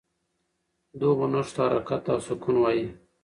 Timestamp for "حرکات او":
1.69-2.19